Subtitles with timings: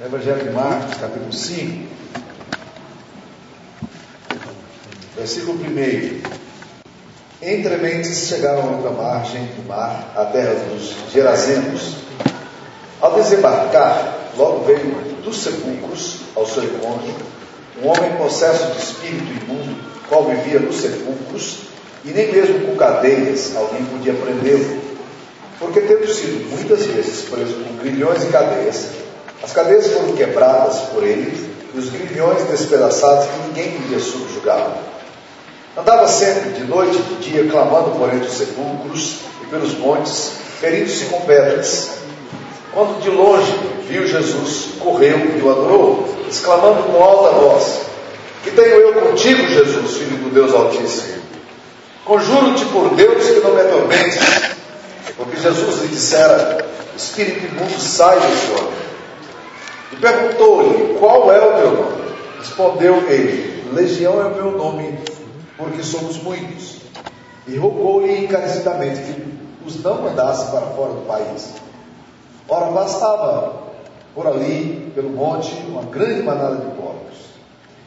[0.00, 1.86] Evangelho de Marcos, capítulo 5,
[5.14, 6.22] versículo 1.
[7.42, 11.96] Entre mentes chegaram a outra margem do mar, a terra dos Gerazenos.
[13.00, 14.92] Ao desembarcar, logo veio
[15.22, 17.14] dos sepulcros ao seu encontro
[17.82, 19.76] um homem possesso de espírito imundo,
[20.08, 21.64] qual vivia nos sepulcros,
[22.04, 24.80] e nem mesmo com cadeias alguém podia prendê-lo,
[25.58, 29.01] porque tendo sido muitas vezes preso com grilhões e cadeias,
[29.42, 34.74] as cadeias foram quebradas por ele e os grilhões despedaçados que ninguém podia subjugá-lo.
[35.76, 40.32] Andava sempre, de noite e de dia, clamando por entre os sepulcros e pelos montes,
[40.60, 41.90] ferindo-se com pedras.
[42.72, 43.52] Quando de longe
[43.88, 47.80] viu Jesus, correu e o adorou, exclamando com alta voz:
[48.44, 51.22] Que tenho eu contigo, Jesus, filho do Deus Altíssimo?
[52.04, 54.18] Conjuro-te por Deus que não me atormentes,
[55.16, 56.66] porque Jesus lhe dissera:
[56.96, 58.91] Espírito imundo, sai desse homem.
[59.92, 62.02] E perguntou-lhe: Qual é o teu nome?
[62.38, 64.98] Respondeu ele: Legião é o meu nome,
[65.56, 66.80] porque somos muitos.
[67.46, 71.54] E rogou-lhe encarecidamente que os não mandasse para fora do país.
[72.48, 73.62] Ora, passava
[74.14, 77.18] por ali, pelo monte, uma grande manada de porcos.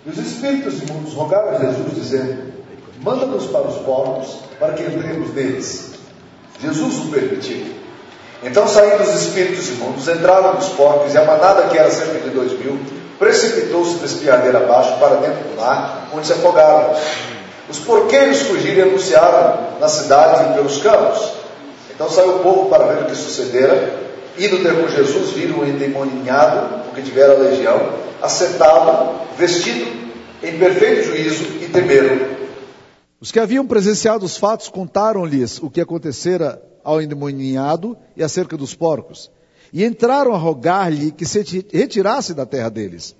[0.05, 2.53] E os espíritos imundos rogaram a Jesus, dizendo:
[3.01, 5.95] Manda-nos para os porcos, para que entremos neles.
[6.59, 7.74] Jesus o permitiu.
[8.45, 12.29] Então, saindo os espíritos imundos, entraram nos porcos, e a manada, que era cerca de
[12.29, 12.79] dois mil,
[13.17, 16.93] precipitou-se da espiadeira abaixo para dentro do mar, onde se afogaram.
[17.67, 21.31] Os porqueiros fugiram e anunciaram na cidade e pelos campos.
[21.89, 23.95] Então saiu o povo para ver o que sucedera,
[24.37, 30.05] indo ter com Jesus, viram o endemoninhado, porque tivera a legião, assentado, vestido
[30.43, 32.35] em perfeito juízo, e temeram.
[33.19, 38.75] Os que haviam presenciado os fatos contaram-lhes o que acontecera ao endemoniado e acerca dos
[38.75, 39.31] porcos.
[39.73, 41.39] E entraram a rogar-lhe que se
[41.73, 43.15] retirasse da terra deles.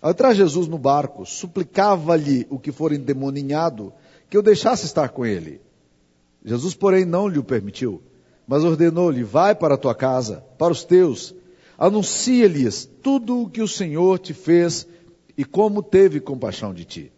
[0.00, 3.92] Ao entrar Jesus no barco, suplicava-lhe o que for endemoninhado
[4.28, 5.60] que o deixasse estar com ele.
[6.44, 8.02] Jesus, porém, não lhe o permitiu,
[8.46, 11.34] mas ordenou-lhe: Vai para a tua casa, para os teus,
[11.76, 14.86] anuncia-lhes tudo o que o Senhor te fez
[15.36, 17.12] e como teve compaixão de ti.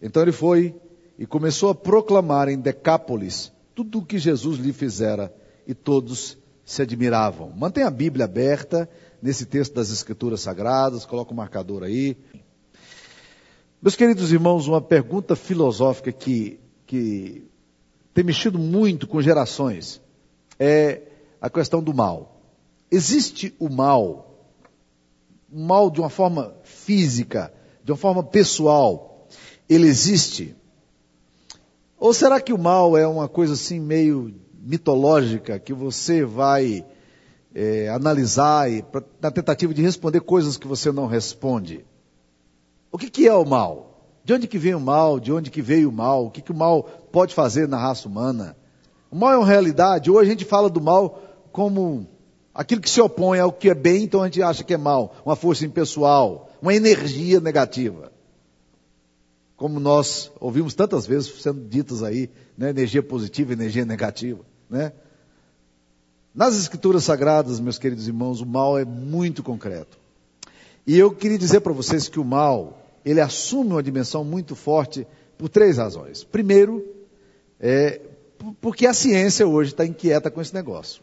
[0.00, 0.74] Então ele foi
[1.18, 5.30] e começou a proclamar em Decápolis tudo o que Jesus lhe fizera
[5.66, 7.52] e todos se admiravam.
[7.54, 8.88] Mantenha a Bíblia aberta
[9.20, 12.16] nesse texto das Escrituras Sagradas, coloca o um marcador aí.
[13.80, 17.46] Meus queridos irmãos, uma pergunta filosófica que, que
[18.14, 20.00] tem mexido muito com gerações
[20.58, 21.02] é
[21.38, 22.40] a questão do mal.
[22.90, 24.48] Existe o mal,
[25.52, 27.52] o mal de uma forma física,
[27.84, 29.28] de uma forma pessoal,
[29.68, 30.56] ele existe?
[31.98, 36.84] Ou será que o mal é uma coisa assim meio mitológica que você vai
[37.54, 41.86] é, analisar e, pra, na tentativa de responder coisas que você não responde?
[42.92, 44.10] O que, que, é o mal?
[44.24, 45.18] De onde que vem o mal?
[45.18, 46.26] De onde que veio o mal?
[46.26, 48.56] O que, que o mal pode fazer na raça humana?
[49.10, 50.10] O mal é uma realidade.
[50.10, 52.06] Ou a gente fala do mal como
[52.54, 55.14] aquilo que se opõe ao que é bem, então a gente acha que é mal.
[55.24, 58.15] Uma força impessoal, uma energia negativa
[59.56, 64.92] como nós ouvimos tantas vezes sendo ditas aí, né, energia positiva, energia negativa, né?
[66.34, 69.98] Nas escrituras sagradas, meus queridos irmãos, o mal é muito concreto.
[70.86, 75.06] E eu queria dizer para vocês que o mal, ele assume uma dimensão muito forte
[75.38, 76.22] por três razões.
[76.22, 76.84] Primeiro,
[77.58, 78.02] é
[78.60, 81.00] porque a ciência hoje está inquieta com esse negócio.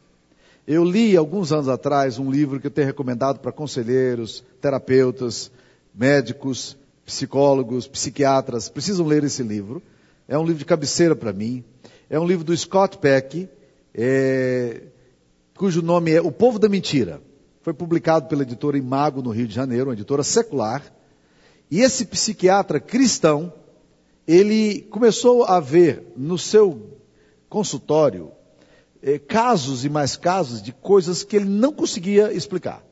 [0.67, 5.51] Eu li alguns anos atrás um livro que eu tenho recomendado para conselheiros, terapeutas,
[5.93, 9.81] médicos, psicólogos, psiquiatras precisam ler esse livro.
[10.27, 11.63] É um livro de cabeceira para mim.
[12.09, 13.49] É um livro do Scott Peck,
[13.93, 14.83] é,
[15.55, 17.21] cujo nome é O Povo da Mentira.
[17.61, 20.83] Foi publicado pela editora Imago no Rio de Janeiro, uma editora secular.
[21.71, 23.53] E esse psiquiatra cristão,
[24.27, 26.99] ele começou a ver no seu
[27.49, 28.31] consultório
[29.01, 32.83] é, casos e mais casos de coisas que ele não conseguia explicar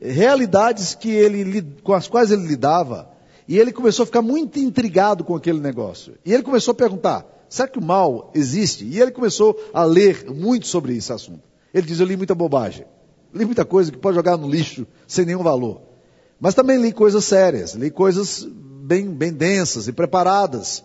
[0.00, 3.10] realidades que ele, com as quais ele lidava,
[3.46, 6.14] e ele começou a ficar muito intrigado com aquele negócio.
[6.24, 8.84] E ele começou a perguntar: será que o mal existe?
[8.84, 11.42] E ele começou a ler muito sobre esse assunto.
[11.72, 12.84] Ele diz: Eu li muita bobagem,
[13.34, 15.80] li muita coisa que pode jogar no lixo sem nenhum valor.
[16.40, 18.46] Mas também li coisas sérias, li coisas
[18.88, 20.84] bem, bem densas e preparadas.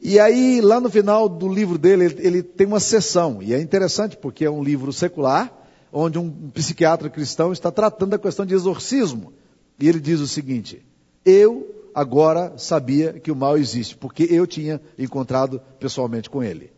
[0.00, 3.60] E aí, lá no final do livro dele, ele, ele tem uma sessão, e é
[3.60, 5.61] interessante porque é um livro secular,
[5.92, 9.32] onde um psiquiatra cristão está tratando da questão de exorcismo.
[9.78, 10.84] E ele diz o seguinte:
[11.24, 16.72] Eu agora sabia que o mal existe, porque eu tinha encontrado pessoalmente com ele.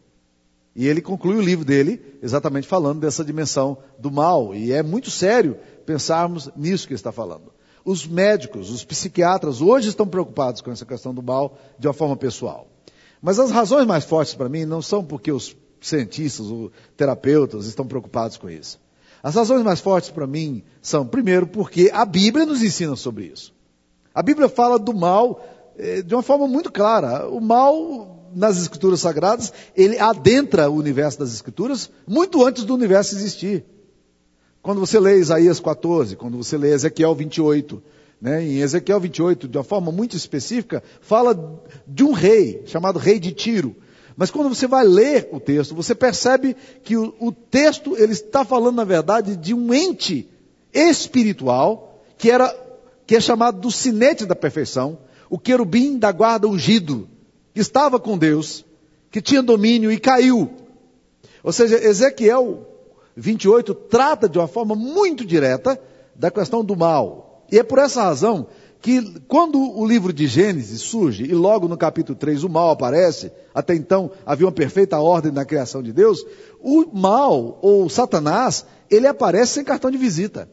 [0.77, 4.53] E ele conclui o livro dele exatamente falando dessa dimensão do mal.
[4.55, 5.57] E é muito sério
[5.87, 7.53] pensarmos nisso que ele está falando.
[7.85, 12.17] Os médicos, os psiquiatras hoje estão preocupados com essa questão do mal de uma forma
[12.17, 12.67] pessoal.
[13.23, 17.87] Mas as razões mais fortes para mim não são porque os cientistas ou terapeutas estão
[17.87, 18.81] preocupados com isso.
[19.25, 23.55] As razões mais fortes para mim são, primeiro, porque a Bíblia nos ensina sobre isso.
[24.15, 25.43] A Bíblia fala do mal
[25.79, 27.27] eh, de uma forma muito clara.
[27.27, 33.15] O mal nas Escrituras Sagradas, ele adentra o universo das Escrituras muito antes do universo
[33.15, 33.65] existir.
[34.61, 37.83] Quando você lê Isaías 14, quando você lê Ezequiel 28,
[38.21, 43.19] né, em Ezequiel 28, de uma forma muito específica, fala de um rei, chamado rei
[43.19, 43.75] de Tiro.
[44.17, 48.45] Mas quando você vai ler o texto, você percebe que o, o texto ele está
[48.45, 50.29] falando, na verdade, de um ente
[50.73, 52.55] espiritual que era
[53.07, 57.07] que é chamado do sinete da perfeição, o querubim da guarda ungido,
[57.53, 58.65] que estava com Deus,
[59.11, 60.51] que tinha domínio e caiu.
[61.43, 62.67] Ou seja, Ezequiel
[63.17, 65.79] 28 trata de uma forma muito direta
[66.15, 67.45] da questão do mal.
[67.51, 68.47] E é por essa razão
[68.85, 73.33] que quando o livro de Gênesis surge, e logo no capítulo 3 o mal aparece,
[73.55, 76.23] até então havia uma perfeita ordem na criação de Deus,
[76.61, 80.51] o mal, ou Satanás, ele aparece sem cartão de visita.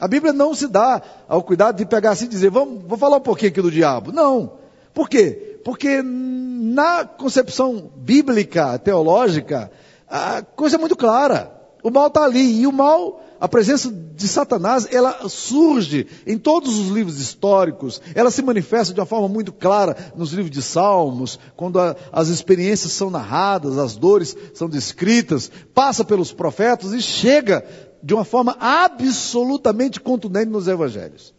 [0.00, 3.18] A Bíblia não se dá ao cuidado de pegar assim e dizer, vamos, vou falar
[3.18, 4.12] um pouquinho aqui do diabo.
[4.12, 4.52] Não.
[4.94, 5.60] Por quê?
[5.62, 9.70] Porque na concepção bíblica, teológica,
[10.08, 11.52] a coisa é muito clara.
[11.82, 12.62] O mal está ali.
[12.62, 18.00] E o mal, a presença de Satanás, ela surge em todos os livros históricos.
[18.14, 22.28] Ela se manifesta de uma forma muito clara nos livros de Salmos, quando a, as
[22.28, 27.64] experiências são narradas, as dores são descritas, passa pelos profetas e chega
[28.02, 31.34] de uma forma absolutamente contundente nos evangelhos.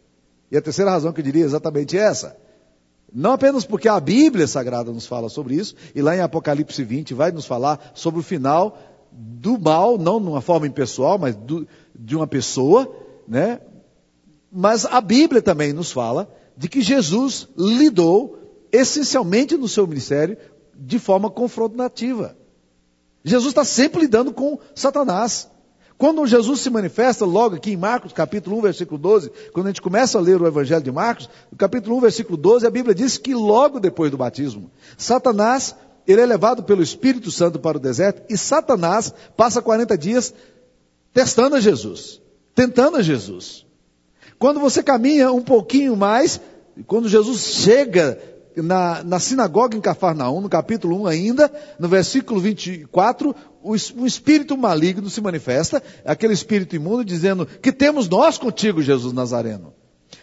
[0.52, 2.36] E a terceira razão que eu diria é exatamente essa.
[3.12, 7.14] Não apenas porque a Bíblia Sagrada nos fala sobre isso, e lá em Apocalipse 20
[7.14, 8.78] vai nos falar sobre o final
[9.12, 11.68] do mal, não numa forma impessoal, mas do,
[12.00, 12.90] de uma pessoa,
[13.28, 13.60] né?
[14.52, 18.40] Mas a Bíblia também nos fala de que Jesus lidou
[18.72, 20.38] essencialmente no seu ministério
[20.74, 22.36] de forma confrontativa.
[23.24, 25.50] Jesus está sempre lidando com Satanás.
[25.98, 29.82] Quando Jesus se manifesta, logo aqui em Marcos, capítulo 1, versículo 12, quando a gente
[29.82, 33.18] começa a ler o Evangelho de Marcos, no capítulo 1, versículo 12, a Bíblia diz
[33.18, 35.76] que logo depois do batismo, Satanás
[36.08, 40.34] ele é levado pelo Espírito Santo para o deserto e Satanás passa 40 dias
[41.14, 42.22] testando a Jesus,
[42.54, 43.66] tentando a Jesus.
[44.38, 46.40] Quando você caminha um pouquinho mais,
[46.88, 48.22] quando Jesus chega
[48.56, 54.58] na, na sinagoga em Cafarnaum, no capítulo 1 ainda, no versículo 24, o, um espírito
[54.58, 59.74] maligno se manifesta, aquele espírito imundo, dizendo: Que temos nós contigo, Jesus Nazareno?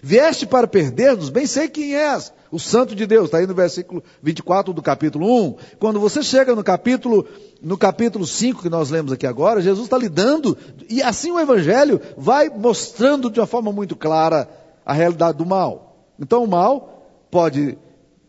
[0.02, 4.02] Vieste para perder-nos, bem sei quem és, o Santo de Deus, está aí no versículo
[4.22, 5.56] 24 do capítulo 1.
[5.78, 7.26] Quando você chega no capítulo,
[7.62, 10.56] no capítulo 5 que nós lemos aqui agora, Jesus está lidando,
[10.88, 14.48] e assim o Evangelho vai mostrando de uma forma muito clara
[14.84, 16.06] a realidade do mal.
[16.18, 17.76] Então o mal pode,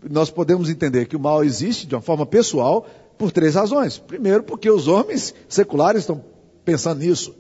[0.10, 2.86] nós podemos entender que o mal existe de uma forma pessoal
[3.18, 3.98] por três razões.
[3.98, 6.24] Primeiro, porque os homens seculares estão
[6.64, 7.34] pensando nisso.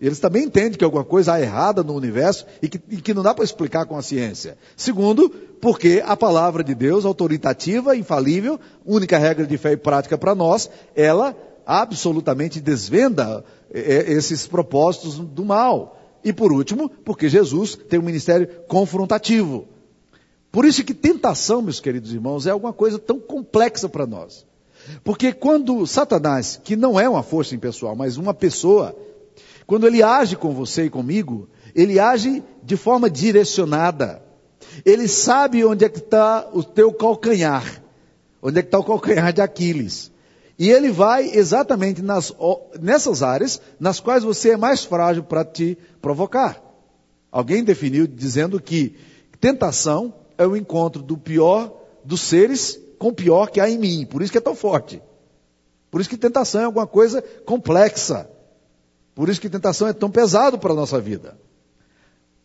[0.00, 3.22] Eles também entendem que alguma coisa há errada no universo e que, e que não
[3.22, 4.56] dá para explicar com a ciência.
[4.76, 5.28] Segundo,
[5.60, 10.70] porque a palavra de Deus, autoritativa, infalível, única regra de fé e prática para nós,
[10.94, 11.36] ela
[11.66, 16.00] absolutamente desvenda é, é, esses propósitos do mal.
[16.24, 19.66] E por último, porque Jesus tem um ministério confrontativo.
[20.50, 24.46] Por isso que tentação, meus queridos irmãos, é alguma coisa tão complexa para nós.
[25.04, 28.96] Porque quando Satanás, que não é uma força impessoal, mas uma pessoa,
[29.68, 34.22] quando ele age com você e comigo, ele age de forma direcionada.
[34.82, 37.82] Ele sabe onde é que está o teu calcanhar,
[38.40, 40.10] onde é que está o calcanhar de Aquiles.
[40.58, 42.32] E ele vai exatamente nas,
[42.80, 46.62] nessas áreas nas quais você é mais frágil para te provocar.
[47.30, 48.96] Alguém definiu dizendo que
[49.38, 54.06] tentação é o encontro do pior dos seres com o pior que há em mim.
[54.06, 55.02] Por isso que é tão forte.
[55.90, 58.30] Por isso que tentação é alguma coisa complexa.
[59.18, 61.36] Por isso que tentação é tão pesado para a nossa vida.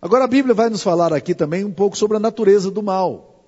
[0.01, 3.45] Agora a Bíblia vai nos falar aqui também um pouco sobre a natureza do mal.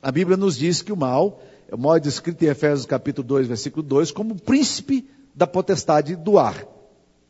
[0.00, 3.48] A Bíblia nos diz que o mal, é o mal descrito em Efésios capítulo 2,
[3.48, 6.66] versículo 2, como príncipe da potestade do ar.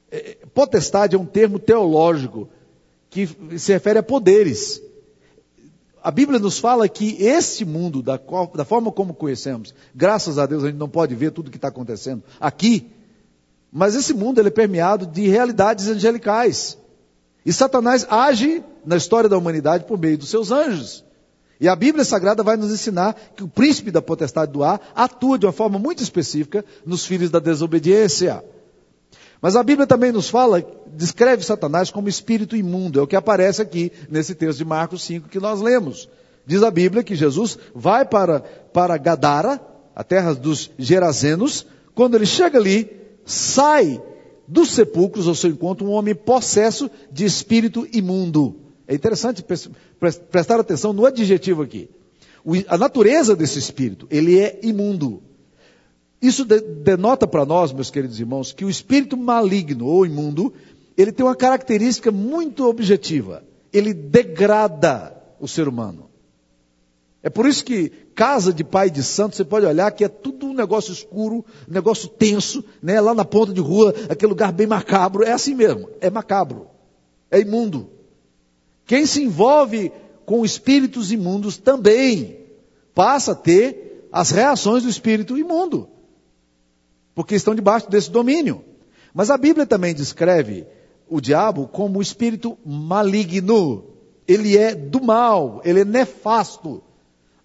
[0.09, 2.49] É, é, potestade é um termo teológico
[3.11, 3.27] que
[3.59, 4.81] se refere a poderes.
[6.01, 8.21] A Bíblia nos fala que esse mundo, da,
[8.55, 11.59] da forma como conhecemos, graças a Deus a gente não pode ver tudo o que
[11.59, 12.89] está acontecendo aqui,
[13.77, 16.79] mas esse mundo ele é permeado de realidades angelicais.
[17.45, 21.05] E Satanás age na história da humanidade por meio dos seus anjos.
[21.61, 25.37] E a Bíblia Sagrada vai nos ensinar que o príncipe da potestade do ar atua
[25.37, 28.45] de uma forma muito específica nos filhos da desobediência.
[29.43, 30.65] Mas a Bíblia também nos fala,
[30.95, 35.29] descreve Satanás como espírito imundo, é o que aparece aqui nesse texto de Marcos 5
[35.29, 36.09] que nós lemos.
[36.47, 38.39] Diz a Bíblia que Jesus vai para,
[38.73, 39.61] para Gadara,
[39.97, 44.01] a terra dos Gerazenos, quando ele chega ali, sai
[44.47, 48.57] dos sepulcros ao seu encontro um homem possesso de espírito imundo.
[48.87, 49.45] É interessante
[50.31, 51.89] prestar atenção no adjetivo aqui.
[52.69, 55.23] A natureza desse espírito, ele é imundo.
[56.21, 60.53] Isso denota para nós, meus queridos irmãos, que o espírito maligno ou imundo,
[60.97, 63.43] ele tem uma característica muito objetiva.
[63.73, 66.11] Ele degrada o ser humano.
[67.25, 70.45] É por isso que casa de pai de santo, você pode olhar que é tudo
[70.45, 73.01] um negócio escuro, um negócio tenso, né?
[73.01, 75.25] lá na ponta de rua, aquele lugar bem macabro.
[75.25, 76.67] É assim mesmo, é macabro,
[77.31, 77.89] é imundo.
[78.85, 79.91] Quem se envolve
[80.27, 82.41] com espíritos imundos também
[82.95, 85.89] passa a ter as reações do espírito imundo,
[87.15, 88.63] porque estão debaixo desse domínio.
[89.15, 90.67] Mas a Bíblia também descreve
[91.09, 93.87] o diabo como espírito maligno.
[94.29, 96.83] Ele é do mal, ele é nefasto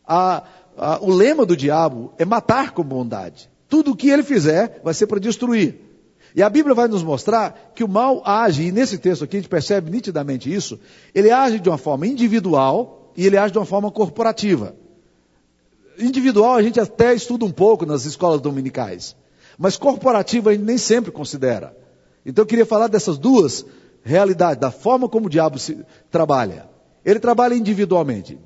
[0.10, 0.44] a,
[0.75, 3.48] a, o lema do diabo é matar com bondade.
[3.68, 5.80] Tudo o que ele fizer vai ser para destruir.
[6.36, 9.39] E a Bíblia vai nos mostrar que o mal age, e nesse texto aqui a
[9.39, 10.80] gente percebe nitidamente isso,
[11.13, 14.75] ele age de uma forma individual e ele age de uma forma corporativa.
[16.00, 19.16] Individual a gente até estuda um pouco nas escolas dominicais,
[19.58, 21.75] mas corporativa a gente nem sempre considera.
[22.25, 23.66] Então eu queria falar dessas duas
[24.01, 25.78] realidades, da forma como o diabo se,
[26.10, 26.70] trabalha.
[27.04, 28.38] Ele trabalha individualmente,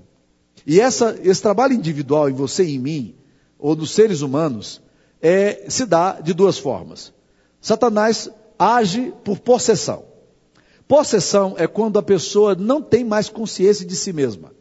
[0.66, 3.16] e essa, esse trabalho individual em você e em mim,
[3.60, 4.82] ou nos seres humanos,
[5.22, 7.14] é, se dá de duas formas.
[7.62, 10.04] Satanás age por possessão.
[10.88, 14.52] Possessão é quando a pessoa não tem mais consciência de si mesma.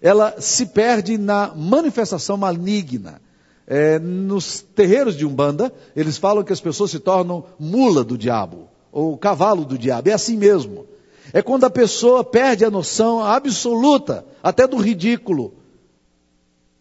[0.00, 3.20] Ela se perde na manifestação maligna.
[3.66, 8.68] É, nos terreiros de Umbanda, eles falam que as pessoas se tornam mula do diabo,
[8.90, 10.08] ou cavalo do diabo.
[10.08, 10.86] É assim mesmo.
[11.32, 15.54] É quando a pessoa perde a noção absoluta, até do ridículo.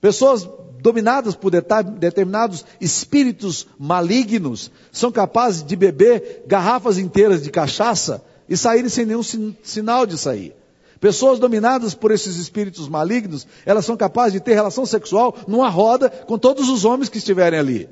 [0.02, 0.48] Pessoas
[0.82, 8.90] dominadas por determinados espíritos malignos são capazes de beber garrafas inteiras de cachaça e saírem
[8.90, 9.24] sem nenhum
[9.64, 10.54] sinal de sair.
[11.00, 16.10] Pessoas dominadas por esses espíritos malignos, elas são capazes de ter relação sexual numa roda
[16.10, 17.90] com todos os homens que estiverem ali.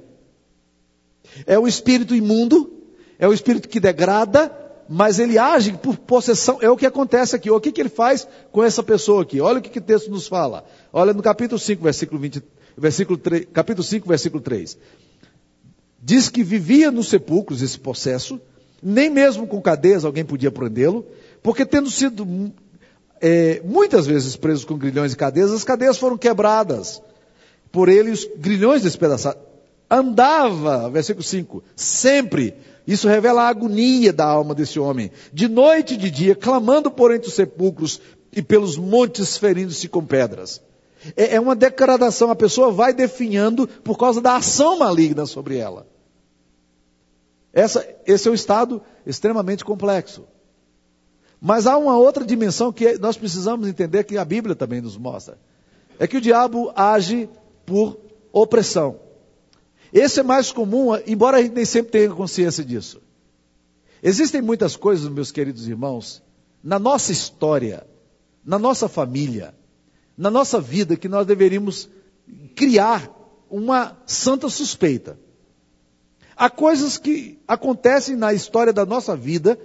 [1.46, 2.72] É o espírito imundo,
[3.18, 4.56] é o espírito que degrada,
[4.92, 6.58] mas ele age por possessão.
[6.62, 7.52] É o que acontece aqui.
[7.52, 9.40] O que, que ele faz com essa pessoa aqui?
[9.40, 10.66] Olha o que, que o texto nos fala.
[10.92, 12.44] Olha no capítulo 5, versículo 20,
[12.76, 14.80] versículo 3, capítulo 5, versículo 3.
[16.02, 18.42] Diz que vivia nos sepulcros esse processo,
[18.82, 21.06] nem mesmo com cadeias alguém podia prendê-lo,
[21.44, 22.52] porque tendo sido
[23.22, 27.00] é, muitas vezes preso com grilhões e cadeias, as cadeias foram quebradas.
[27.72, 29.49] Por ele, os grilhões despedaçados.
[29.90, 32.56] Andava, versículo 5, sempre
[32.86, 35.12] isso revela a agonia da alma desse homem.
[35.32, 40.04] De noite e de dia, clamando por entre os sepulcros e pelos montes ferindo-se com
[40.04, 40.62] pedras.
[41.16, 45.88] É, é uma degradação, a pessoa vai definhando por causa da ação maligna sobre ela.
[47.54, 50.28] Essa, esse é um estado extremamente complexo.
[51.42, 55.38] Mas há uma outra dimensão que nós precisamos entender que a Bíblia também nos mostra.
[55.98, 57.30] É que o diabo age
[57.66, 58.00] por
[58.32, 59.00] opressão.
[59.92, 63.02] Esse é mais comum, embora a gente nem sempre tenha consciência disso.
[64.02, 66.22] Existem muitas coisas, meus queridos irmãos,
[66.64, 67.86] na nossa história,
[68.46, 69.54] na nossa família,
[70.18, 71.90] na nossa vida, que nós deveríamos
[72.56, 73.12] criar
[73.50, 75.20] uma santa suspeita.
[76.36, 79.60] Há coisas que acontecem na história da nossa vida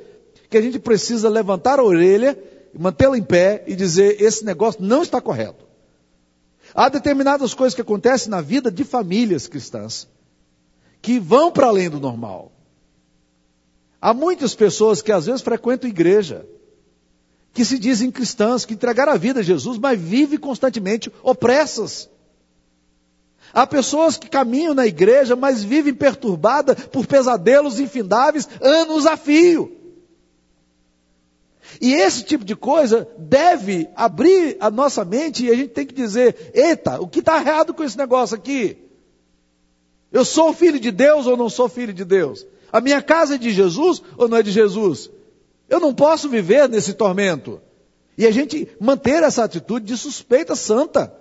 [0.48, 2.36] que a gente precisa levantar a orelha,
[2.76, 5.64] mantê-la em pé e dizer: esse negócio não está correto.
[6.74, 10.08] Há determinadas coisas que acontecem na vida de famílias cristãs
[11.04, 12.50] que vão para além do normal.
[14.00, 16.46] Há muitas pessoas que às vezes frequentam igreja,
[17.52, 22.08] que se dizem cristãs, que entregaram a vida a Jesus, mas vivem constantemente opressas.
[23.52, 29.76] Há pessoas que caminham na igreja, mas vivem perturbadas por pesadelos infindáveis, anos a fio.
[31.82, 35.94] E esse tipo de coisa deve abrir a nossa mente e a gente tem que
[35.94, 38.83] dizer: eita, o que está errado com esse negócio aqui?
[40.14, 42.46] Eu sou filho de Deus ou não sou filho de Deus?
[42.72, 45.10] A minha casa é de Jesus ou não é de Jesus?
[45.68, 47.60] Eu não posso viver nesse tormento.
[48.16, 51.12] E a gente manter essa atitude de suspeita santa.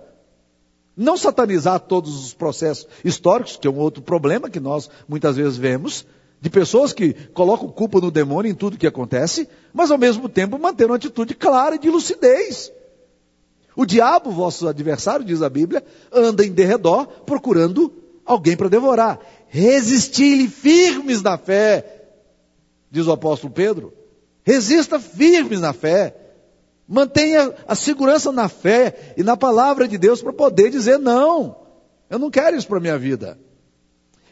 [0.96, 5.56] Não satanizar todos os processos históricos, que é um outro problema que nós muitas vezes
[5.56, 6.06] vemos,
[6.40, 10.56] de pessoas que colocam culpa no demônio em tudo que acontece, mas ao mesmo tempo
[10.56, 12.70] manter uma atitude clara e de lucidez.
[13.74, 19.18] O diabo, vosso adversário, diz a Bíblia, anda em derredor procurando alguém para devorar.
[19.48, 22.02] Resisti-lhe firmes na fé,
[22.90, 23.92] diz o apóstolo Pedro.
[24.42, 26.16] Resista firmes na fé.
[26.86, 31.56] Mantenha a segurança na fé e na palavra de Deus para poder dizer não.
[32.10, 33.38] Eu não quero isso para minha vida.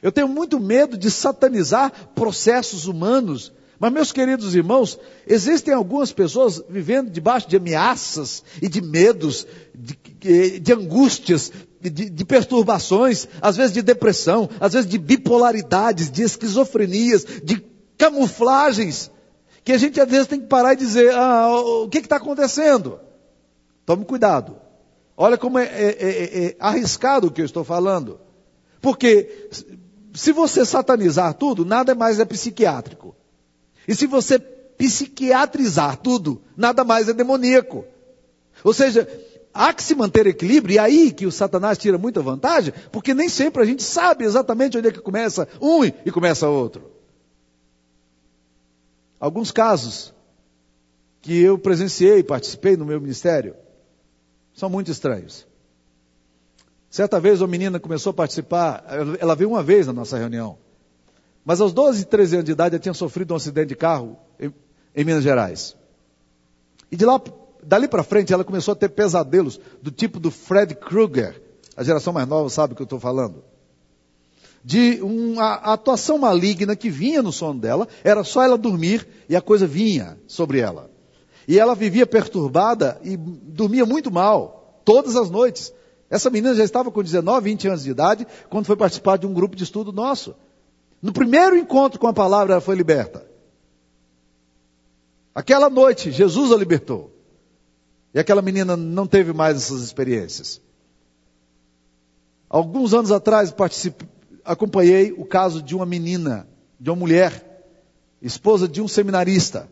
[0.03, 3.53] Eu tenho muito medo de satanizar processos humanos.
[3.79, 10.61] Mas, meus queridos irmãos, existem algumas pessoas vivendo debaixo de ameaças e de medos, de,
[10.61, 11.51] de angústias,
[11.91, 17.65] de, de, perturbações, às vezes de depressão, às vezes de bipolaridades, de esquizofrenias, de
[17.99, 19.11] camuflagens
[19.65, 21.49] que a gente às vezes tem que parar e dizer: ah,
[21.85, 23.01] o que está acontecendo?
[23.87, 24.57] Tome cuidado.
[25.17, 28.19] Olha como é, é, é, é, arriscado o que eu estou falando.
[28.81, 29.49] Porque
[30.15, 33.15] se você satanizar tudo, nada mais é psiquiátrico.
[33.87, 37.85] E se você psiquiatrizar tudo, nada mais é demoníaco.
[38.65, 39.09] Ou seja,
[39.53, 43.29] há que se manter equilíbrio, e aí que o Satanás tira muita vantagem, porque nem
[43.29, 46.91] sempre a gente sabe exatamente onde é que começa um e começa outro.
[49.21, 50.13] Alguns casos
[51.21, 53.55] que eu presenciei participei no meu ministério
[54.53, 55.47] são muito estranhos.
[56.91, 58.85] Certa vez uma menina começou a participar,
[59.19, 60.59] ela veio uma vez na nossa reunião,
[61.45, 64.53] mas aos 12, 13 anos de idade ela tinha sofrido um acidente de carro em,
[64.95, 65.77] em Minas Gerais.
[66.91, 67.21] E de lá,
[67.63, 71.43] dali para frente ela começou a ter pesadelos do tipo do Fred Krueger.
[71.77, 73.43] A geração mais nova sabe o que eu estou falando
[74.65, 79.41] de uma atuação maligna que vinha no sono dela, era só ela dormir e a
[79.41, 80.91] coisa vinha sobre ela.
[81.49, 85.73] E ela vivia perturbada e dormia muito mal, todas as noites.
[86.09, 89.33] Essa menina já estava com 19, 20 anos de idade, quando foi participar de um
[89.33, 90.35] grupo de estudo nosso.
[91.01, 93.27] No primeiro encontro com a palavra, ela foi liberta.
[95.35, 97.12] Aquela noite, Jesus a libertou.
[98.15, 100.61] E aquela menina não teve mais essas experiências.
[102.49, 103.55] Alguns anos atrás,
[104.45, 106.47] acompanhei o caso de uma menina,
[106.79, 107.65] de uma mulher,
[108.21, 109.69] esposa de um seminarista,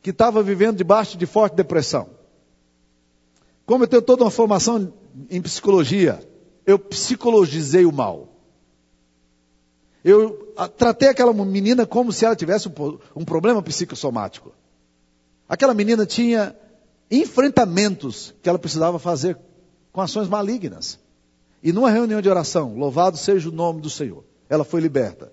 [0.00, 2.08] que estava vivendo debaixo de forte depressão.
[3.66, 4.92] Como eu tenho toda uma formação
[5.28, 6.26] em psicologia,
[6.66, 8.28] eu psicologizei o mal.
[10.02, 12.68] Eu tratei aquela menina como se ela tivesse
[13.14, 14.52] um problema psicossomático.
[15.48, 16.56] Aquela menina tinha
[17.12, 19.36] enfrentamentos que ela precisava fazer
[19.92, 20.98] com ações malignas.
[21.62, 25.30] E numa reunião de oração, louvado seja o nome do Senhor, ela foi liberta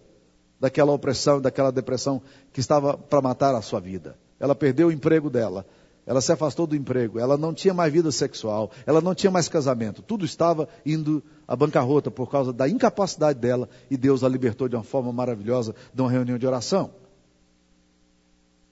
[0.59, 4.17] daquela opressão, daquela depressão que estava para matar a sua vida.
[4.37, 5.65] Ela perdeu o emprego dela,
[6.05, 9.47] ela se afastou do emprego, ela não tinha mais vida sexual, ela não tinha mais
[9.47, 14.67] casamento, tudo estava indo à bancarrota por causa da incapacidade dela e Deus a libertou
[14.67, 16.91] de uma forma maravilhosa de uma reunião de oração.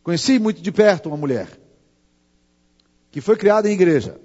[0.04, 1.48] Conheci muito de perto uma mulher
[3.12, 4.20] que foi criada em igreja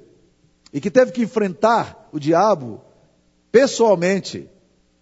[0.72, 2.80] e que teve que enfrentar o diabo
[3.50, 4.48] pessoalmente,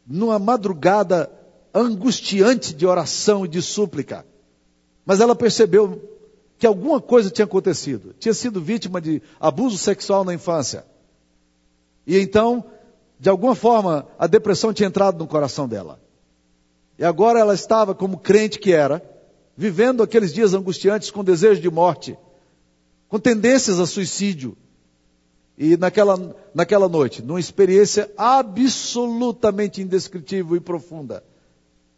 [0.04, 1.30] numa madrugada
[1.72, 4.26] angustiante de oração e de súplica.
[5.06, 6.02] Mas ela percebeu
[6.58, 8.14] que alguma coisa tinha acontecido.
[8.18, 10.84] Tinha sido vítima de abuso sexual na infância.
[12.04, 12.64] E então,
[13.18, 16.00] de alguma forma, a depressão tinha entrado no coração dela.
[16.98, 19.02] E agora ela estava, como crente que era,
[19.56, 22.18] vivendo aqueles dias angustiantes com desejo de morte,
[23.10, 24.56] com tendências a suicídio,
[25.58, 31.22] e naquela, naquela noite, numa experiência absolutamente indescritível e profunda,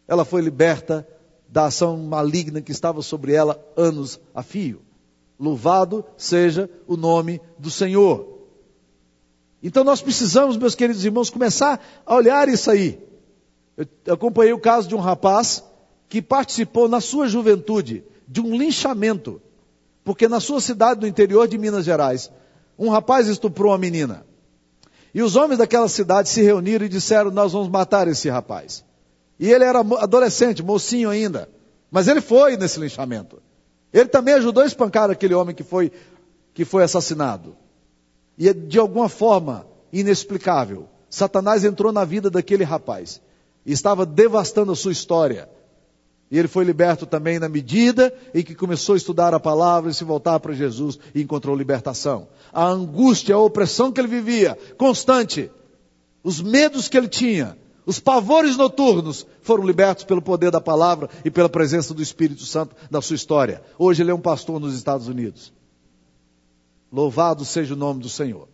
[0.05, 1.07] ela foi liberta
[1.47, 4.81] da ação maligna que estava sobre ela anos a fio.
[5.39, 8.39] Louvado seja o nome do Senhor.
[9.61, 12.99] Então nós precisamos, meus queridos irmãos, começar a olhar isso aí.
[14.03, 15.63] Eu acompanhei o caso de um rapaz
[16.09, 19.39] que participou na sua juventude de um linchamento,
[20.03, 22.31] porque na sua cidade no interior de Minas Gerais,
[22.77, 24.25] um rapaz estuprou uma menina.
[25.13, 28.83] E os homens daquela cidade se reuniram e disseram: Nós vamos matar esse rapaz.
[29.39, 31.49] E ele era adolescente, mocinho ainda.
[31.91, 33.41] Mas ele foi nesse linchamento.
[33.93, 35.91] Ele também ajudou a espancar aquele homem que foi,
[36.53, 37.55] que foi assassinado.
[38.37, 43.21] E de alguma forma inexplicável, Satanás entrou na vida daquele rapaz
[43.63, 45.47] e estava devastando a sua história.
[46.33, 49.93] E ele foi liberto também na medida em que começou a estudar a palavra e
[49.93, 52.27] se voltar para Jesus e encontrou libertação.
[52.51, 55.51] A angústia, a opressão que ele vivia, constante,
[56.23, 61.29] os medos que ele tinha, os pavores noturnos foram libertos pelo poder da palavra e
[61.29, 63.61] pela presença do Espírito Santo na sua história.
[63.77, 65.53] Hoje ele é um pastor nos Estados Unidos.
[66.91, 68.47] Louvado seja o nome do Senhor.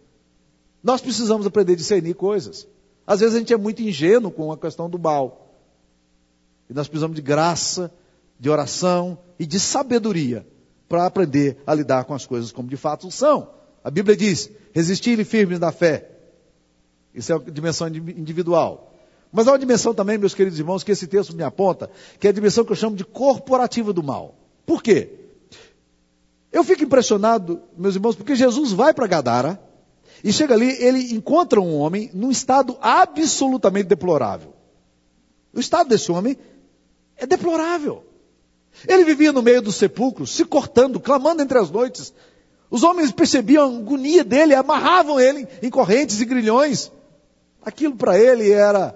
[0.83, 2.67] Nós precisamos aprender a discernir coisas.
[3.07, 5.48] Às vezes a gente é muito ingênuo com a questão do mal.
[6.69, 7.91] E nós precisamos de graça,
[8.39, 10.45] de oração e de sabedoria
[10.87, 13.49] para aprender a lidar com as coisas como de fato são.
[13.83, 16.09] A Bíblia diz: resistir-lhe firmes na fé.
[17.13, 18.93] Isso é a dimensão individual.
[19.31, 22.29] Mas há uma dimensão também, meus queridos irmãos, que esse texto me aponta, que é
[22.29, 24.35] a dimensão que eu chamo de corporativa do mal.
[24.65, 25.09] Por quê?
[26.51, 29.61] Eu fico impressionado, meus irmãos, porque Jesus vai para Gadara
[30.23, 34.53] e chega ali, ele encontra um homem num estado absolutamente deplorável.
[35.53, 36.37] O estado desse homem
[37.19, 38.03] é deplorável.
[38.87, 42.13] Ele vivia no meio dos sepulcros, se cortando, clamando entre as noites.
[42.69, 46.91] Os homens percebiam a agonia dele, amarravam ele em correntes e grilhões.
[47.61, 48.95] Aquilo para ele era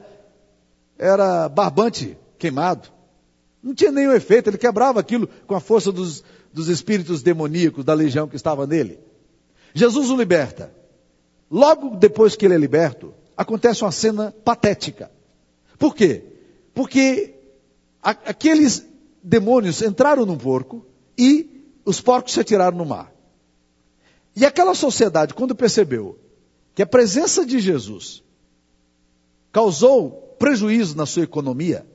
[0.97, 2.87] era barbante queimado.
[3.61, 7.93] Não tinha nenhum efeito, ele quebrava aquilo com a força dos, dos espíritos demoníacos da
[7.93, 8.99] legião que estava nele.
[9.73, 10.71] Jesus o liberta.
[11.49, 15.11] Logo depois que ele é liberto, acontece uma cena patética.
[15.77, 16.23] Por quê?
[16.73, 17.32] Porque
[18.03, 18.85] aqueles
[19.23, 20.85] demônios entraram num porco
[21.17, 23.13] e os porcos se atiraram no mar.
[24.35, 26.19] E aquela sociedade, quando percebeu
[26.75, 28.23] que a presença de Jesus
[29.51, 31.85] causou prejuízo na sua economia,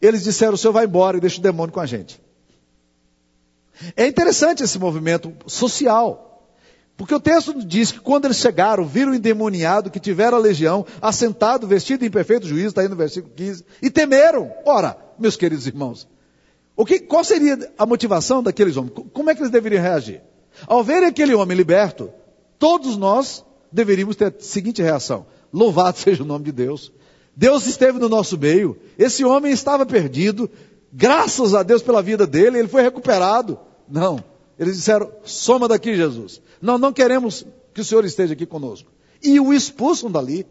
[0.00, 2.20] eles disseram: o senhor vai embora e deixa o demônio com a gente.
[3.96, 6.30] É interessante esse movimento social.
[6.96, 10.86] Porque o texto diz que quando eles chegaram, viram o endemoniado que tivera a legião,
[11.02, 14.52] assentado, vestido em perfeito juízo, está aí no versículo 15, e temeram.
[14.64, 16.08] Ora, meus queridos irmãos,
[16.76, 18.94] o que, qual seria a motivação daqueles homens?
[19.12, 20.22] Como é que eles deveriam reagir?
[20.66, 22.10] Ao verem aquele homem liberto,
[22.58, 26.92] todos nós deveríamos ter a seguinte reação: Louvado seja o nome de Deus.
[27.36, 28.76] Deus esteve no nosso meio.
[28.98, 30.48] Esse homem estava perdido.
[30.92, 33.58] Graças a Deus pela vida dele, ele foi recuperado.
[33.88, 34.22] Não.
[34.58, 36.40] Eles disseram: soma daqui, Jesus.
[36.62, 38.90] Não, não queremos que o Senhor esteja aqui conosco.
[39.22, 40.46] E o expulsam dali.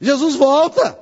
[0.00, 0.98] Jesus volta.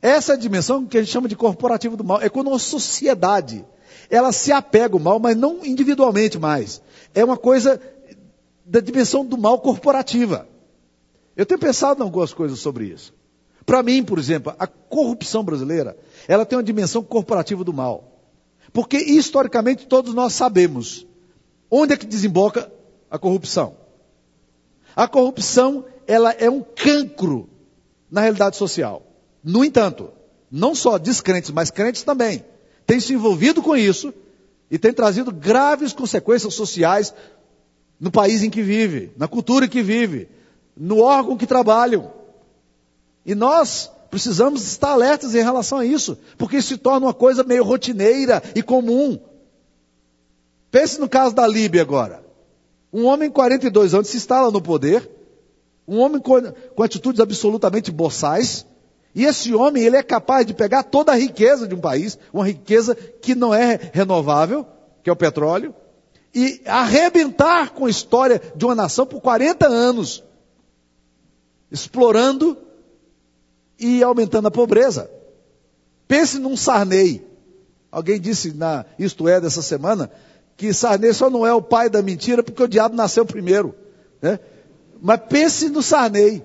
[0.00, 2.20] Essa é dimensão que a gente chama de corporativo do mal.
[2.20, 3.64] É quando uma sociedade,
[4.08, 6.80] ela se apega ao mal, mas não individualmente mais.
[7.14, 7.80] É uma coisa
[8.64, 10.48] da dimensão do mal corporativa.
[11.36, 13.14] Eu tenho pensado em algumas coisas sobre isso.
[13.64, 18.22] Para mim, por exemplo, a corrupção brasileira, ela tem uma dimensão corporativa do mal.
[18.72, 21.06] Porque historicamente todos nós sabemos
[21.70, 22.70] onde é que desemboca
[23.10, 23.76] a corrupção.
[24.94, 27.48] A corrupção, ela é um cancro
[28.10, 29.07] na realidade social.
[29.42, 30.10] No entanto,
[30.50, 32.44] não só descrentes, mas crentes também,
[32.86, 34.12] têm se envolvido com isso
[34.70, 37.14] e têm trazido graves consequências sociais
[37.98, 40.28] no país em que vive, na cultura em que vive,
[40.76, 42.12] no órgão que trabalham.
[43.24, 47.44] E nós precisamos estar alertas em relação a isso, porque isso se torna uma coisa
[47.44, 49.18] meio rotineira e comum.
[50.70, 52.24] Pense no caso da Líbia agora.
[52.92, 55.08] Um homem de 42 anos se instala no poder,
[55.86, 56.40] um homem com,
[56.74, 58.66] com atitudes absolutamente boçais,
[59.14, 62.46] e esse homem ele é capaz de pegar toda a riqueza de um país, uma
[62.46, 64.66] riqueza que não é renovável,
[65.02, 65.74] que é o petróleo,
[66.34, 70.22] e arrebentar com a história de uma nação por 40 anos
[71.70, 72.56] explorando
[73.78, 75.10] e aumentando a pobreza.
[76.06, 77.26] Pense num Sarney.
[77.90, 80.10] Alguém disse na Isto É dessa semana
[80.56, 83.74] que Sarney só não é o pai da mentira porque o diabo nasceu primeiro.
[84.20, 84.40] Né?
[85.00, 86.42] Mas pense no Sarney.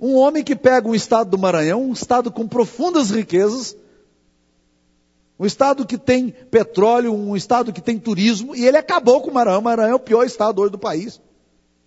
[0.00, 3.76] Um homem que pega um estado do Maranhão, um estado com profundas riquezas,
[5.38, 9.34] um estado que tem petróleo, um estado que tem turismo, e ele acabou com o
[9.34, 9.60] Maranhão.
[9.60, 11.20] O Maranhão é o pior estado hoje do país.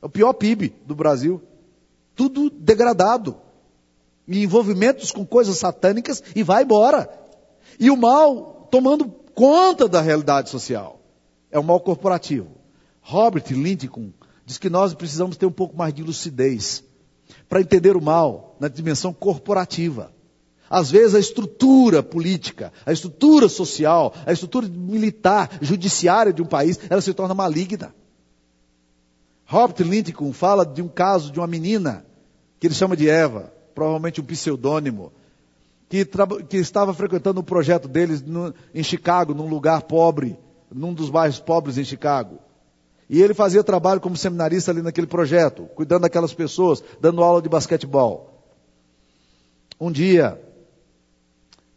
[0.02, 1.42] É o pior PIB do Brasil
[2.16, 3.38] tudo degradado.
[4.28, 7.10] E envolvimentos com coisas satânicas e vai embora.
[7.80, 11.00] E o mal tomando conta da realidade social.
[11.50, 12.50] É o mal corporativo.
[13.02, 14.12] Robert Lincoln
[14.46, 16.84] diz que nós precisamos ter um pouco mais de lucidez
[17.52, 20.10] para entender o mal na dimensão corporativa.
[20.70, 26.80] Às vezes a estrutura política, a estrutura social, a estrutura militar, judiciária de um país,
[26.90, 27.94] ela se torna maligna.
[29.46, 32.06] Robert Lincoln fala de um caso de uma menina,
[32.58, 35.12] que ele chama de Eva, provavelmente um pseudônimo,
[35.90, 36.08] que,
[36.48, 40.40] que estava frequentando um projeto deles no, em Chicago, num lugar pobre,
[40.74, 42.40] num dos bairros pobres em Chicago.
[43.12, 47.50] E ele fazia trabalho como seminarista ali naquele projeto, cuidando daquelas pessoas, dando aula de
[47.50, 48.30] basquetebol.
[49.78, 50.42] Um dia,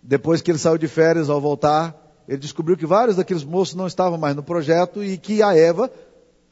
[0.01, 1.92] depois que ele saiu de férias, ao voltar,
[2.29, 5.90] ele descobriu que vários daqueles moços não estavam mais no projeto e que a Eva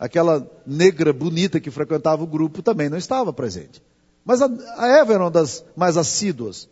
[0.01, 3.81] aquela negra bonita que frequentava o grupo também não estava presente.
[4.25, 6.69] Mas a, a Eva era uma das mais assíduas.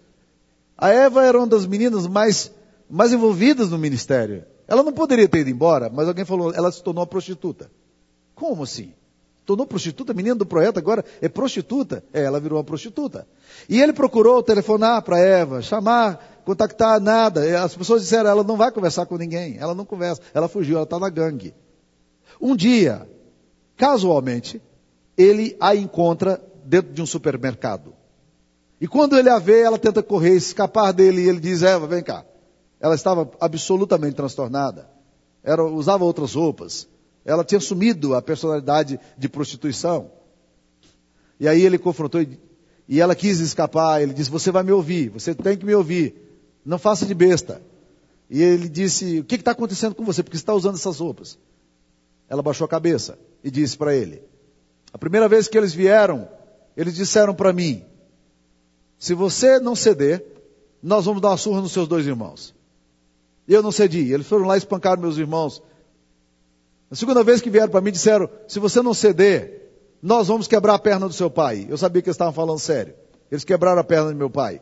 [0.77, 2.51] A Eva era uma das meninas mais,
[2.91, 4.45] mais envolvidas no ministério.
[4.67, 7.71] Ela não poderia ter ido embora, mas alguém falou, ela se tornou prostituta.
[8.41, 8.95] Como assim?
[9.45, 10.13] Tornou prostituta?
[10.13, 12.03] A menina do projeto agora é prostituta?
[12.11, 13.29] É, ela virou uma prostituta.
[13.69, 17.63] E ele procurou telefonar para Eva, chamar, contactar, nada.
[17.63, 19.59] As pessoas disseram, ela não vai conversar com ninguém.
[19.59, 20.23] Ela não conversa.
[20.33, 21.53] Ela fugiu, ela está na gangue.
[22.41, 23.07] Um dia,
[23.77, 24.63] casualmente,
[25.19, 27.93] ele a encontra dentro de um supermercado.
[28.81, 32.03] E quando ele a vê, ela tenta correr, escapar dele, e ele diz: Eva, vem
[32.03, 32.25] cá.
[32.81, 34.89] Ela estava absolutamente transtornada.
[35.45, 36.89] Era, usava outras roupas.
[37.31, 40.11] Ela tinha assumido a personalidade de prostituição.
[41.39, 42.21] E aí ele confrontou
[42.89, 44.03] e ela quis escapar.
[44.03, 46.15] Ele disse: Você vai me ouvir, você tem que me ouvir.
[46.67, 47.63] Não faça de besta.
[48.29, 50.25] E ele disse: O que está acontecendo com você?
[50.25, 51.39] Porque você está usando essas roupas.
[52.29, 54.21] Ela baixou a cabeça e disse para ele:
[54.93, 56.29] A primeira vez que eles vieram,
[56.77, 57.85] eles disseram para mim:
[58.99, 60.25] Se você não ceder,
[60.83, 62.53] nós vamos dar uma surra nos seus dois irmãos.
[63.47, 64.13] E eu não cedi.
[64.13, 65.63] Eles foram lá e espancaram meus irmãos.
[66.91, 69.71] A segunda vez que vieram para mim, disseram: Se você não ceder,
[70.03, 71.67] nós vamos quebrar a perna do seu pai.
[71.69, 72.95] Eu sabia que eles estavam falando sério.
[73.31, 74.61] Eles quebraram a perna do meu pai.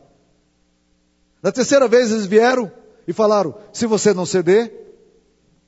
[1.43, 2.71] Na terceira vez eles vieram
[3.07, 4.73] e falaram: Se você não ceder,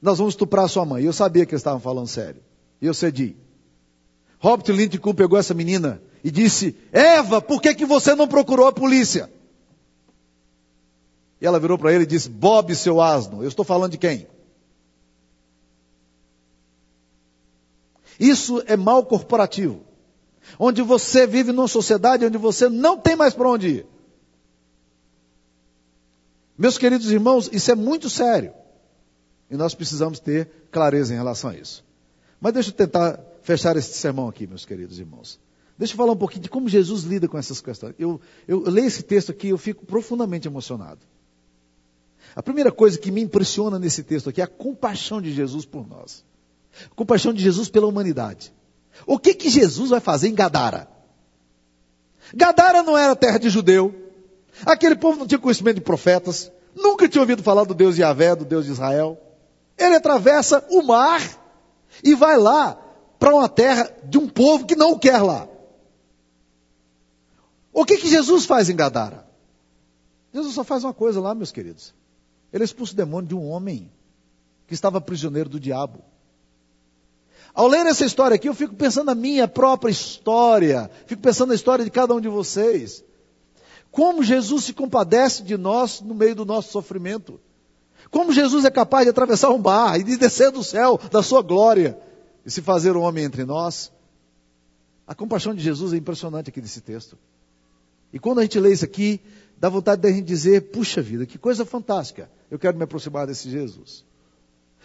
[0.02, 1.04] nós vamos estuprar sua mãe.
[1.04, 2.42] Eu sabia que eles estavam falando sério.
[2.80, 3.36] E eu cedi.
[4.38, 8.72] Robert Lincoln pegou essa menina e disse: Eva, por que, que você não procurou a
[8.72, 9.30] polícia?
[11.40, 13.42] E ela virou para ele e disse: Bob, seu asno.
[13.42, 14.26] Eu estou falando de quem?
[18.20, 19.80] Isso é mal corporativo.
[20.58, 23.86] Onde você vive numa sociedade onde você não tem mais para onde ir.
[26.56, 28.52] Meus queridos irmãos, isso é muito sério.
[29.50, 31.82] E nós precisamos ter clareza em relação a isso.
[32.38, 35.40] Mas deixa eu tentar fechar esse sermão aqui, meus queridos irmãos.
[35.78, 37.94] Deixa eu falar um pouquinho de como Jesus lida com essas questões.
[37.98, 41.00] Eu, eu, eu leio esse texto aqui e eu fico profundamente emocionado.
[42.36, 45.88] A primeira coisa que me impressiona nesse texto aqui é a compaixão de Jesus por
[45.88, 46.22] nós.
[46.94, 48.52] Compaixão de Jesus pela humanidade.
[49.06, 50.88] O que que Jesus vai fazer em Gadara?
[52.34, 53.94] Gadara não era terra de judeu.
[54.64, 56.50] Aquele povo não tinha conhecimento de profetas.
[56.74, 59.18] Nunca tinha ouvido falar do Deus de Yahvé, do Deus de Israel.
[59.76, 61.20] Ele atravessa o mar
[62.04, 62.74] e vai lá
[63.18, 65.48] para uma terra de um povo que não o quer lá.
[67.72, 69.26] O que que Jesus faz em Gadara?
[70.32, 71.94] Jesus só faz uma coisa lá, meus queridos.
[72.52, 73.90] Ele expulsa o demônio de um homem
[74.66, 76.02] que estava prisioneiro do diabo.
[77.54, 81.54] Ao ler essa história aqui, eu fico pensando na minha própria história, fico pensando na
[81.54, 83.04] história de cada um de vocês.
[83.90, 87.40] Como Jesus se compadece de nós no meio do nosso sofrimento.
[88.10, 91.42] Como Jesus é capaz de atravessar um mar e de descer do céu da sua
[91.42, 91.98] glória
[92.44, 93.92] e se fazer um homem entre nós.
[95.06, 97.18] A compaixão de Jesus é impressionante aqui nesse texto.
[98.12, 99.20] E quando a gente lê isso aqui,
[99.58, 102.30] dá vontade da gente dizer, puxa vida, que coisa fantástica.
[102.50, 104.04] Eu quero me aproximar desse Jesus.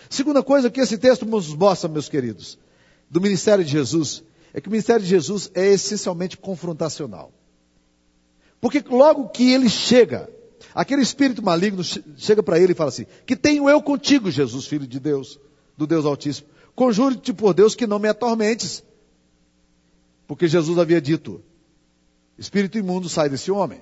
[0.10, 2.58] Segunda coisa que esse texto nos mostra, meus queridos,
[3.10, 7.32] do ministério de Jesus, é que o ministério de Jesus é essencialmente confrontacional.
[8.62, 10.30] Porque logo que ele chega,
[10.74, 14.88] aquele espírito maligno chega para ele e fala assim: Que tenho eu contigo, Jesus, filho
[14.88, 15.40] de Deus,
[15.78, 16.48] do Deus Altíssimo.
[16.74, 18.84] Conjuro-te por Deus que não me atormentes.
[20.28, 21.44] Porque Jesus havia dito:
[22.38, 23.82] Espírito imundo sai desse homem.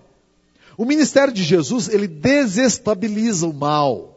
[0.77, 4.12] O ministério de Jesus, ele desestabiliza o mal.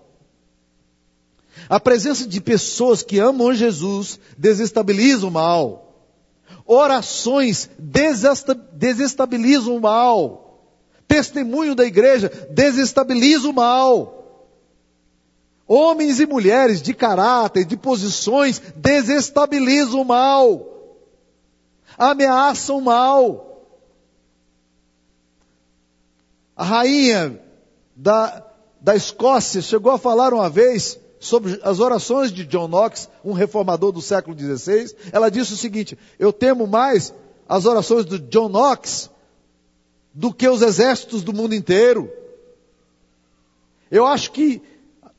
[1.69, 5.87] A presença de pessoas que amam Jesus desestabiliza o mal.
[6.65, 10.43] Orações desestabilizam o mal.
[11.07, 14.17] Testemunho da igreja desestabiliza o mal.
[15.67, 20.73] Homens e mulheres de caráter, de posições, desestabilizam o mal.
[21.99, 23.47] Ameaçam o mal.
[26.57, 27.41] A rainha
[27.95, 28.45] da,
[28.81, 33.93] da Escócia chegou a falar uma vez sobre as orações de John Knox, um reformador
[33.93, 34.95] do século XVI.
[35.13, 37.13] Ela disse o seguinte: Eu temo mais
[37.49, 39.11] as orações do John Knox
[40.15, 42.11] do que os exércitos do mundo inteiro.
[43.91, 44.63] Eu acho que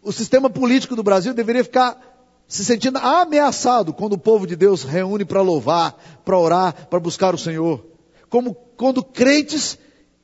[0.01, 2.01] o sistema político do Brasil deveria ficar
[2.47, 7.35] se sentindo ameaçado quando o povo de Deus reúne para louvar, para orar, para buscar
[7.35, 7.85] o Senhor.
[8.29, 9.77] Como quando crentes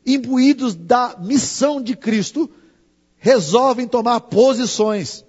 [0.06, 2.50] imbuídos da missão de Cristo,
[3.18, 5.24] resolvem tomar posições.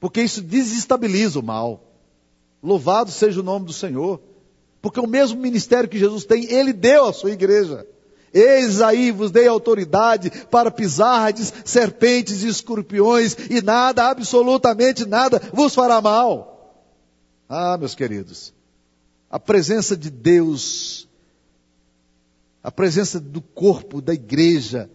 [0.00, 1.84] Porque isso desestabiliza o mal.
[2.62, 4.20] Louvado seja o nome do Senhor.
[4.80, 7.86] Porque o mesmo ministério que Jesus tem, Ele deu à sua igreja.
[8.32, 15.74] Eis aí vos dei autoridade para pisardes serpentes e escorpiões, e nada, absolutamente nada, vos
[15.74, 16.84] fará mal.
[17.48, 18.52] Ah, meus queridos,
[19.30, 21.08] a presença de Deus
[22.62, 24.90] a presença do corpo da igreja,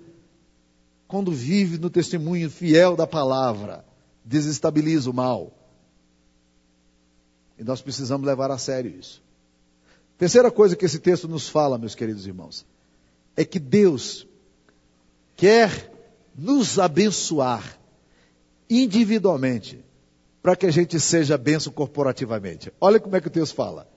[1.07, 3.85] quando vive no testemunho fiel da palavra,
[4.23, 5.51] desestabiliza o mal.
[7.57, 9.21] E nós precisamos levar a sério isso.
[10.17, 12.65] Terceira coisa que esse texto nos fala, meus queridos irmãos,
[13.35, 14.27] é que Deus
[15.35, 15.91] quer
[16.35, 17.77] nos abençoar
[18.69, 19.83] individualmente
[20.41, 22.71] para que a gente seja benção corporativamente.
[22.79, 23.87] Olha como é que o texto fala.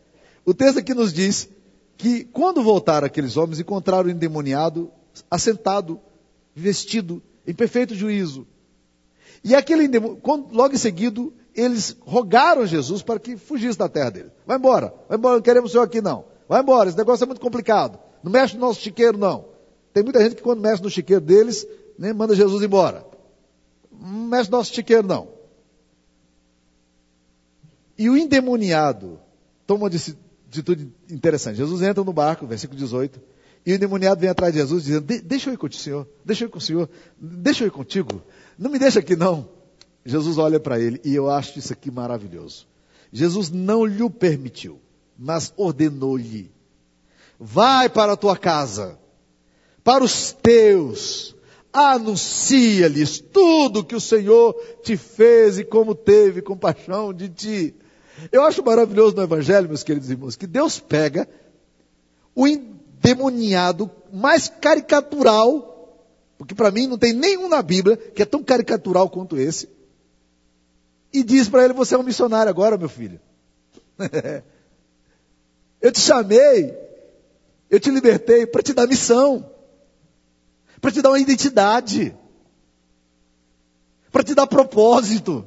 [0.44, 1.48] O texto aqui nos diz
[1.96, 4.90] que quando voltaram aqueles homens, encontraram o endemoniado
[5.30, 6.00] assentado,
[6.54, 8.46] vestido, em perfeito juízo.
[9.46, 9.88] E aquele
[10.50, 14.32] logo em seguida, eles rogaram Jesus para que fugisse da terra dele.
[14.44, 16.24] Vai embora, vai embora, não queremos o senhor aqui não.
[16.48, 17.96] Vai embora, esse negócio é muito complicado.
[18.24, 19.44] Não mexe no nosso chiqueiro, não.
[19.92, 21.64] Tem muita gente que quando mexe no chiqueiro deles,
[21.96, 23.06] né, manda Jesus embora.
[23.92, 25.28] Não mexe no nosso chiqueiro, não.
[27.96, 29.20] E o endemoniado
[29.64, 29.90] toma uma
[30.48, 31.58] atitude interessante.
[31.58, 33.20] Jesus entra no barco, versículo 18,
[33.64, 36.42] e o endemoniado vem atrás de Jesus dizendo: Deixa eu ir com o Senhor, deixa
[36.42, 38.22] eu ir com o Senhor, deixa eu ir contigo,
[38.58, 39.48] não me deixa aqui não.
[40.04, 42.66] Jesus olha para ele e eu acho isso aqui maravilhoso.
[43.12, 44.80] Jesus não lhe permitiu,
[45.18, 46.50] mas ordenou-lhe:
[47.38, 48.98] Vai para a tua casa,
[49.82, 51.34] para os teus,
[51.72, 57.74] anuncia-lhes tudo que o Senhor te fez e como teve compaixão de ti.
[58.32, 61.28] Eu acho maravilhoso no Evangelho, meus queridos irmãos, que Deus pega
[62.34, 65.75] o endemoniado mais caricatural,
[66.38, 69.68] porque para mim não tem nenhum na Bíblia que é tão caricatural quanto esse,
[71.12, 73.20] e diz para ele: Você é um missionário agora, meu filho.
[75.80, 76.76] eu te chamei,
[77.70, 79.50] eu te libertei para te dar missão,
[80.80, 82.14] para te dar uma identidade,
[84.12, 85.46] para te dar propósito.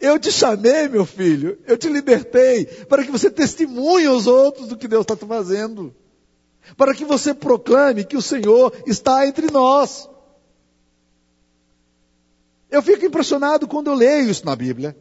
[0.00, 4.76] Eu te chamei, meu filho, eu te libertei para que você testemunhe aos outros do
[4.76, 5.92] que Deus está fazendo,
[6.76, 10.08] para que você proclame que o Senhor está entre nós.
[12.70, 14.96] Eu fico impressionado quando eu leio isso na Bíblia,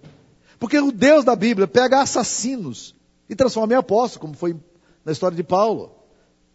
[0.60, 2.96] porque o Deus da Bíblia pega assassinos
[3.30, 4.56] e transforma em apóstolo, como foi
[5.04, 5.92] na história de Paulo.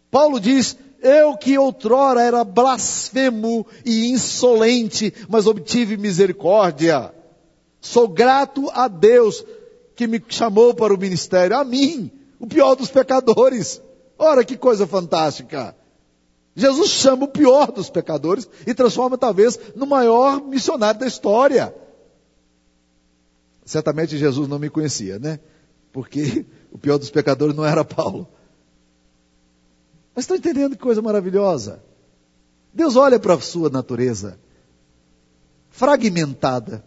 [0.09, 7.13] Paulo diz: Eu que outrora era blasfemo e insolente, mas obtive misericórdia.
[7.79, 9.43] Sou grato a Deus
[9.95, 13.81] que me chamou para o ministério, a mim, o pior dos pecadores.
[14.17, 15.75] Ora que coisa fantástica.
[16.55, 21.75] Jesus chama o pior dos pecadores e transforma talvez no maior missionário da história.
[23.65, 25.39] Certamente Jesus não me conhecia, né?
[25.91, 28.27] Porque o pior dos pecadores não era Paulo.
[30.13, 31.83] Mas estão entendendo que coisa maravilhosa?
[32.73, 34.39] Deus olha para a sua natureza
[35.69, 36.85] fragmentada,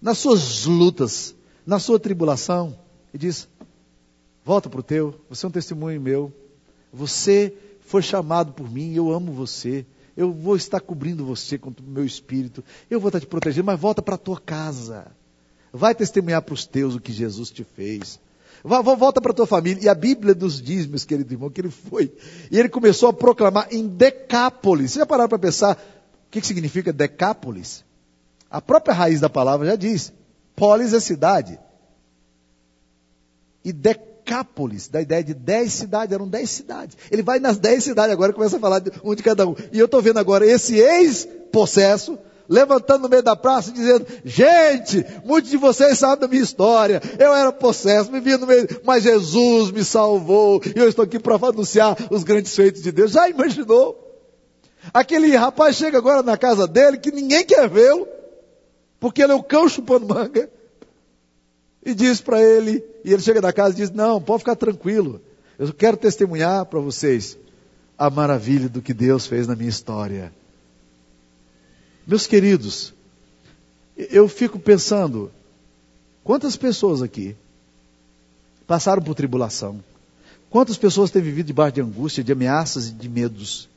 [0.00, 1.34] nas suas lutas,
[1.66, 2.78] na sua tribulação,
[3.12, 3.48] e diz:
[4.48, 6.32] Volta para o teu, você é um testemunho meu.
[6.90, 9.84] Você foi chamado por mim, eu amo você.
[10.16, 12.64] Eu vou estar cobrindo você com o meu espírito.
[12.88, 15.08] Eu vou estar te protegendo, mas volta para a tua casa.
[15.70, 18.18] Vai testemunhar para os teus o que Jesus te fez.
[18.64, 19.84] Volta para a tua família.
[19.84, 22.10] E a Bíblia nos diz, meus queridos irmãos, que ele foi.
[22.50, 24.92] E ele começou a proclamar em Decápolis.
[24.92, 27.84] Você já pararam para pensar o que, que significa Decápolis?
[28.50, 30.10] A própria raiz da palavra já diz.
[30.56, 31.58] Polis é cidade.
[33.62, 34.07] E Decápolis,
[34.90, 36.96] da ideia de dez cidades, eram dez cidades.
[37.10, 39.54] Ele vai nas dez cidades agora e começa a falar de um de cada um.
[39.72, 45.50] E eu estou vendo agora esse ex-possesso levantando no meio da praça dizendo: Gente, muitos
[45.50, 47.00] de vocês sabem da minha história.
[47.18, 50.60] Eu era possesso, me via no meio, mas Jesus me salvou.
[50.64, 53.12] E eu estou aqui para anunciar os grandes feitos de Deus.
[53.12, 54.04] Já imaginou?
[54.92, 58.06] Aquele rapaz chega agora na casa dele que ninguém quer vê-lo
[59.00, 60.50] porque ele é o cão chupando manga,
[61.84, 65.20] e diz para ele, e ele chega da casa e diz: Não, pode ficar tranquilo,
[65.58, 67.38] eu quero testemunhar para vocês
[67.96, 70.32] a maravilha do que Deus fez na minha história.
[72.06, 72.94] Meus queridos,
[73.96, 75.30] eu fico pensando,
[76.24, 77.36] quantas pessoas aqui
[78.66, 79.82] passaram por tribulação?
[80.48, 83.68] Quantas pessoas têm vivido debaixo de angústia, de ameaças e de medos?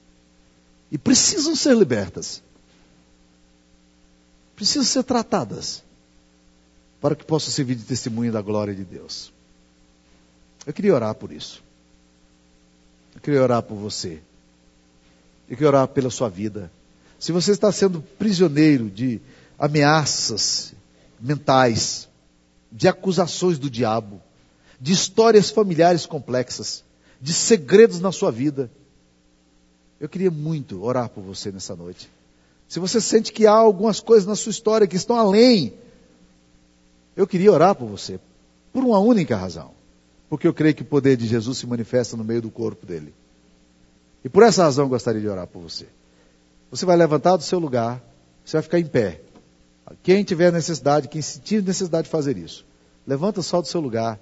[0.89, 2.41] E precisam ser libertas
[4.61, 5.83] precisam ser tratadas
[7.01, 9.33] para que possam servir de testemunho da glória de Deus.
[10.65, 11.63] Eu queria orar por isso.
[13.15, 14.21] Eu queria orar por você.
[15.49, 16.71] Eu queria orar pela sua vida.
[17.19, 19.19] Se você está sendo prisioneiro de
[19.57, 20.73] ameaças
[21.19, 22.07] mentais,
[22.71, 24.21] de acusações do diabo,
[24.79, 26.83] de histórias familiares complexas,
[27.19, 28.71] de segredos na sua vida,
[29.99, 32.09] eu queria muito orar por você nessa noite.
[32.67, 35.73] Se você sente que há algumas coisas na sua história que estão além,
[37.15, 38.19] eu queria orar por você,
[38.71, 39.71] por uma única razão.
[40.29, 43.13] Porque eu creio que o poder de Jesus se manifesta no meio do corpo dele.
[44.23, 45.87] E por essa razão eu gostaria de orar por você.
[46.69, 48.01] Você vai levantar do seu lugar,
[48.45, 49.21] você vai ficar em pé.
[50.01, 52.65] Quem tiver necessidade, quem sentir necessidade de fazer isso,
[53.05, 54.17] levanta só do seu lugar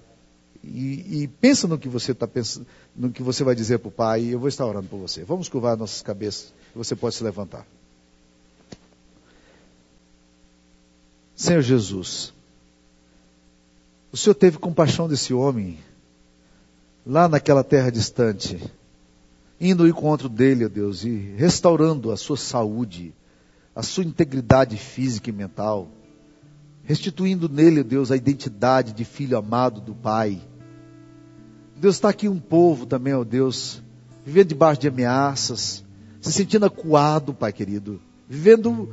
[0.63, 2.65] e, e pensa no que você está pensando,
[2.95, 5.23] no que você vai dizer para o Pai, e eu vou estar orando por você.
[5.23, 7.67] Vamos curvar nossas cabeças e você pode se levantar.
[11.35, 12.33] Senhor Jesus,
[14.11, 15.77] O Senhor teve compaixão desse homem,
[17.05, 18.59] lá naquela terra distante,
[19.61, 23.13] indo ao encontro dele, ó Deus, e restaurando a sua saúde,
[23.75, 25.89] a sua integridade física e mental,
[26.83, 30.41] restituindo nele, ó Deus, a identidade de filho amado do Pai.
[31.75, 33.79] Deus está aqui um povo também, ó Deus,
[34.25, 35.83] vivendo debaixo de ameaças,
[36.19, 38.89] se sentindo acuado, Pai querido, vivendo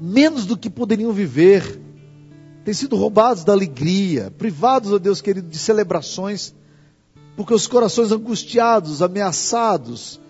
[0.00, 1.78] menos do que poderiam viver,
[2.64, 6.54] têm sido roubados da alegria, privados, ó Deus querido, de celebrações,
[7.36, 10.20] porque os corações angustiados, ameaçados,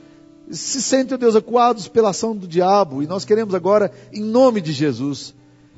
[0.51, 4.61] se sentem, ó Deus, acuados pela ação do diabo, e nós queremos agora, em nome
[4.61, 5.35] de Jesus,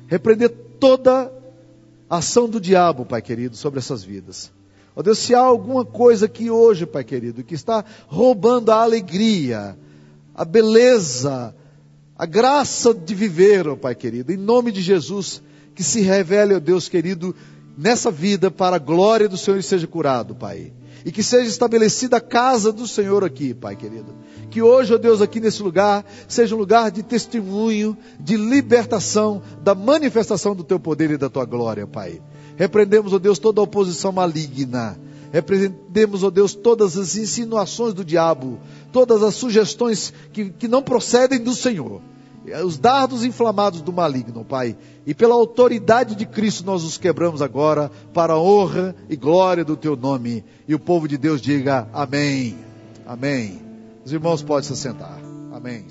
[0.07, 0.49] repreender
[0.79, 1.31] toda
[2.09, 4.51] a ação do diabo, Pai querido, sobre essas vidas.
[4.95, 9.77] Ó Deus, se há alguma coisa que hoje, Pai querido, que está roubando a alegria,
[10.35, 11.55] a beleza,
[12.15, 15.41] a graça de viver, ó Pai querido, em nome de Jesus,
[15.73, 17.35] que se revele, ó Deus querido,
[17.77, 20.71] nessa vida para a glória do Senhor e seja curado, Pai.
[21.05, 24.15] E que seja estabelecida a casa do Senhor aqui, Pai querido.
[24.49, 29.75] Que hoje, ó Deus, aqui nesse lugar, seja um lugar de testemunho, de libertação, da
[29.75, 32.21] manifestação do Teu poder e da Tua glória, Pai.
[32.55, 34.97] Repreendemos, ó Deus, toda a oposição maligna.
[35.31, 38.59] Repreendemos, ó Deus, todas as insinuações do diabo,
[38.91, 42.01] todas as sugestões que, que não procedem do Senhor
[42.63, 44.75] os dardos inflamados do maligno, Pai.
[45.05, 49.77] E pela autoridade de Cristo nós os quebramos agora para a honra e glória do
[49.77, 50.43] teu nome.
[50.67, 52.57] E o povo de Deus diga amém.
[53.05, 53.61] Amém.
[54.05, 55.19] Os irmãos podem se sentar.
[55.51, 55.85] Amém.